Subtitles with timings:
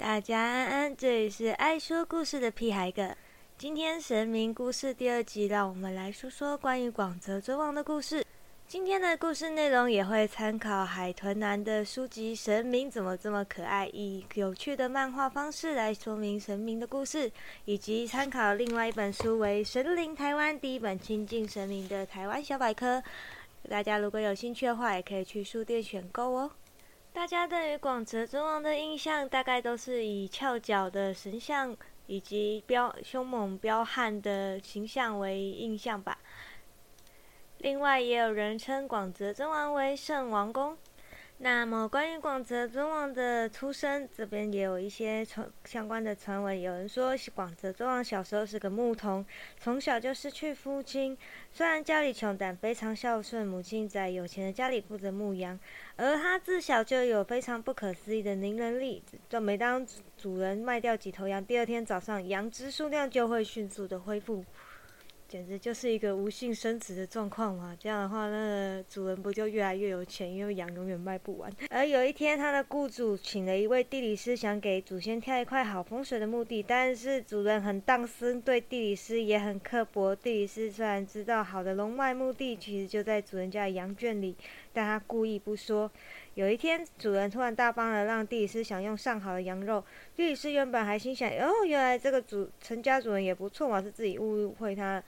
[0.00, 3.14] 大家安安，这里是爱说故事的屁孩哥。
[3.58, 8.24] 今天神明故事第二集，让我们来说说关于广泽尊王的故事。
[8.66, 17.30] 今天的故事内容也会参考海豚男的书籍《神明怎么这么可爱》，以有趣的漫画方式来说明神明的故事，
[17.66, 23.02] 以及参考另外一本书为《神灵台湾》第一本亲近神明的台湾小百科。
[23.68, 26.50] 大家如果有兴趣的话，也可以去书店选购哦。
[27.12, 31.76] 大家对于广泽尊王的印象，大概都是以翘脚的神像
[32.06, 36.18] 以及彪凶猛彪悍的形象为印象吧。
[37.58, 40.78] 另外，也有人称广泽尊王为圣王公。
[41.42, 46.60] 那么，关于广泽尊王的出生，这边也有一些传相关的传闻。
[46.60, 49.24] 有人说，广泽尊王小时候是个牧童，
[49.58, 51.16] 从小就失去父亲。
[51.50, 55.58] 虽然家里穷，但非常孝顺，母亲在有钱的家里负责牧羊。
[55.96, 59.86] 而他自小就有非常不可思议的凝人力，就每当
[60.18, 64.44] 主人卖掉几头羊，第二天早上羊只数量就会迅速的恢复。
[65.30, 67.76] 简直就是一个无性生殖的状况嘛！
[67.78, 71.48] 这样的话，那主人不就越来越有钱，因为羊永远卖不完。
[71.70, 80.16] 而有一天，他的雇主请了一位地理师，想给祖先挑一块好风水的墓地，但是主人很当私，对地理师也很刻薄。
[80.16, 84.34] 地理师虽然知道好的龙脉墓地其实就在主人家的羊圈里，
[84.72, 85.88] 但他故意不说。
[86.34, 89.84] 有一天，主人突然大方的让地理师享用上好的羊肉。
[90.14, 95.02] 地理师原本还心想：“哦，原来这个主陈家主人也不错嘛，是自己误会他。”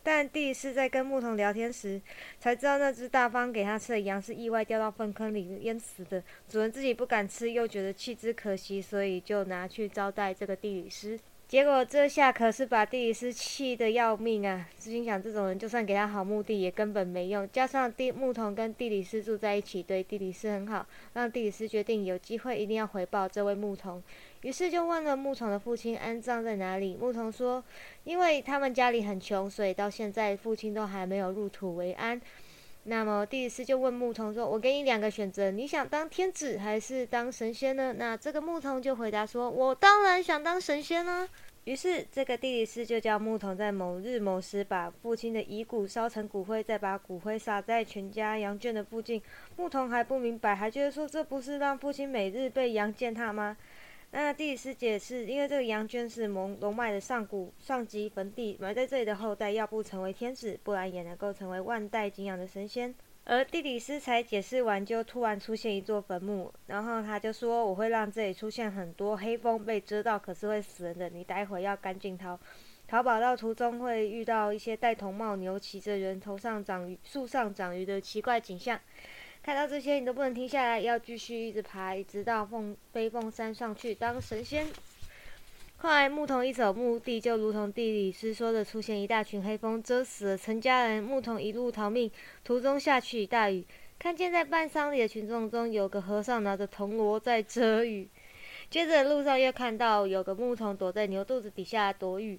[0.00, 2.00] 但地理师在跟牧童聊天时，
[2.38, 6.22] 才知道那只大方给他吃的羊是意外掉到粪坑里淹死的。
[6.48, 11.18] 主人自己不敢吃，又觉得弃之可惜，所以就拿去招待这个地理师。
[11.48, 14.68] 结果这下可是把地理师气得要命啊！
[14.76, 17.48] 心想这种人就算给他好墓地也根本没用。
[17.50, 24.02] 加上地牧童跟地理师住在一起，对地理师很好，让地理师决定有机会一定要回报这位牧童。
[24.42, 26.94] 于是就问了牧童的父亲安葬在哪里。
[26.94, 27.64] 牧童说，
[28.04, 32.20] 因为他们家里很穷，所以到现在父亲都还没有入土为安。
[32.88, 41.28] 那么地理师就问牧童说：“我给你两个选择，你想当天子还是当神仙呢？”那这个牧童就回答说：“我当然想当神仙啦。”
[41.64, 49.20] 于是这个地理师就叫牧童在某日某时把父亲的遗骨烧成骨灰，再把骨灰撒在全家羊圈的附近。
[49.56, 53.54] 牧童还不明白，还觉得说这不是让父亲每日被羊践踏吗？
[54.10, 62.94] 那地理师解释，因为这个羊圈是龙龙脉的上古上级坟地，埋在这里的后代要不成为天子，不然也能够成为万代敬仰的神仙。
[63.24, 71.10] 而地理师才解释完，就突然出现一座坟墓，然后他就说：“我会让这里出现很多黑风被遮到，可是会死人的。
[71.10, 72.40] 你待会要赶紧逃，
[72.86, 78.80] 逃跑到途中会遇到一些戴铜帽、牛骑着人、头上长鱼、树上长鱼的奇怪景象。”
[79.48, 84.66] 看到这些，你都不能停下来，要继续一直爬，直到凤飞凤山上去当神仙。
[85.78, 91.02] 后来牧童一走，墓地就如同地理师说的，出现一大群黑风，遮死了陈家人。
[91.02, 92.10] 牧童一路逃命，
[92.44, 93.64] 途中下起大雨，
[93.98, 98.06] 看见在办丧礼的群众中有个和尚拿着铜锣在遮雨。
[98.68, 102.38] 接着路上又看到有个牧童躲在牛肚子底下躲雨，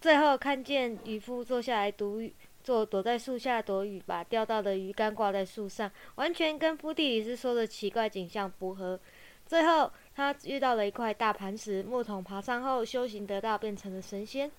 [0.00, 2.34] 最后看见渔夫坐下来躲雨。
[2.62, 8.98] 做躲在树下躲雨，把钓到的鱼竿挂在树上，完全跟夫地里斯说的奇怪景象不合。
[9.46, 14.50] 最后，他遇到了一块大磐石，木桶爬上后修行得道，变成了神仙。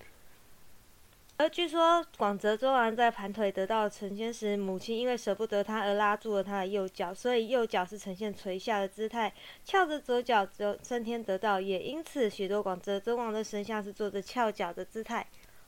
[1.36, 9.32] 而据说广泽尊王在盘腿得道成仙时，母亲因为舍不得他而拉住了他的右脚，所以右脚是呈现垂下的姿态，
[9.64, 15.26] 翘着左脚则升天得道，也因此许多广泽尊王的神像是做着翘脚的姿态。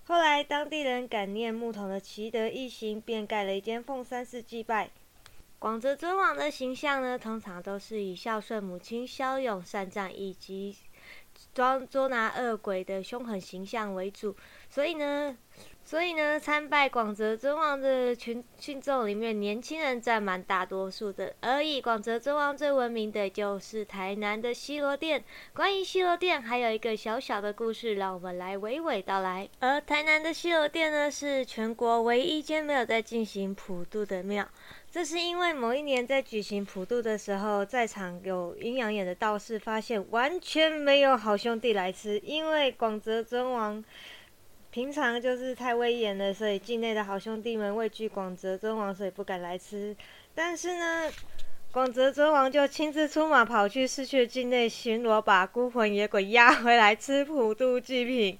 [0.08, 4.90] 后来，当地人感念牧童的奇德异行，便盖了一间凤山寺祭拜。
[5.58, 10.76] 广泽尊王的形象呢，通常都是以孝顺母亲、骁勇善战以及
[11.56, 14.36] 装捉拿恶鬼的凶狠形象为主。
[14.70, 15.36] 所以呢。
[15.82, 21.32] 所以呢，参拜广泽尊王的群群众里面，年轻人占满大多数的。
[21.40, 25.22] 而以广泽尊王最闻名的就是台南的西罗殿。
[25.54, 29.48] 关于西罗殿，还有一个小小的故事，让我们来娓娓道来。
[29.60, 34.48] 而台南的西罗殿呢，是全国唯一间没有在进行普渡的庙。
[34.96, 43.84] 这是因为某一年在举行普渡的时候，在场有阴阳眼的道士发现，完全没有好兄弟来吃，因为广泽尊王。
[44.70, 49.94] 平常就是太威严了，所以境内的好兄弟们畏惧广泽尊王，所以不敢来吃。
[50.34, 51.12] 但是呢，
[51.70, 58.38] 广泽尊王就亲自出马，跑去失去境内巡逻，把孤魂野鬼押回来吃普渡祭品。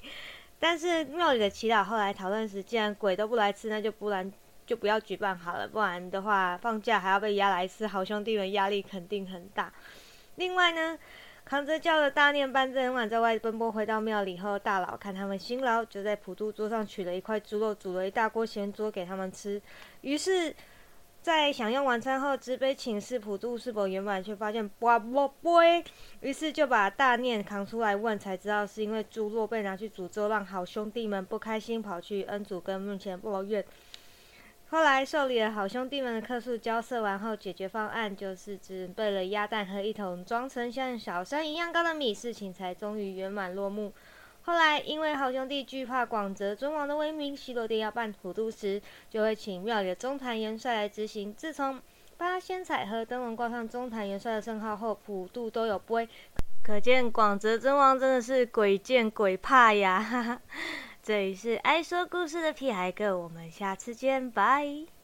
[0.59, 4.33] 但是庙里的祈祷后来讨论时，既然鬼都不来吃，那就不然
[4.67, 9.73] 就不要举办好了，不然的话放假还要被压来吃，好兄弟们压力肯定很大。
[10.35, 10.99] 另外呢。
[11.49, 19.63] 扛着叫的大念伴着晚在外奔波，回到庙里后，大佬看他们辛劳，就在普渡桌上取了一块猪肉，煮了一大锅咸粥给他们吃。
[20.01, 20.53] 于是，
[21.23, 25.61] 在享用晚餐后，执杯请示普渡是否圆满，却发现不不不，
[26.19, 33.65] 于是就把大念扛出来问，才知道是因为猪肉被拿去煮粥，让好兄弟们不开心，跑去恩主跟墓前抱怨。
[34.69, 43.93] 后来受理了好兄弟们的客诉，交涉完后，解决方案就是准备了鸭蛋和一桶装成像小山一样高的米，事情才终于圆满落幕。
[44.43, 51.33] 后来因为好兄弟惧怕广泽尊王的威名，西罗殿要办普渡时，就会请庙里的中坛元帅来执行。
[51.33, 51.81] 自从
[52.17, 56.09] 八仙彩和灯笼挂上中坛元帅的称号后，普渡都有杯。
[56.65, 60.01] 可见广泽尊王真的是鬼见鬼怕呀！
[60.01, 60.41] 哈哈。
[61.07, 64.96] 这里是爱说故事的屁孩哥，我们下次见，拜。